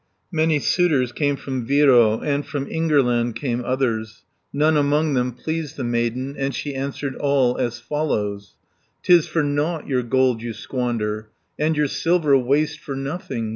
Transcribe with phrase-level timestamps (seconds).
[0.31, 5.83] Many suitors came from Viro, And from Ingerland came others; None among them pleased the
[5.83, 8.55] maiden, And she answered all as follows:
[9.03, 11.29] "'Tis for nought your gold you squander,
[11.59, 13.49] And your silver waste for nothing.